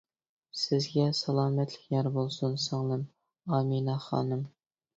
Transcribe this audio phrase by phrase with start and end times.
[0.61, 3.07] سىزگە سالامەتلىك يار بولسۇن، سىڭلىم
[3.55, 4.45] ئامىنە خانىم.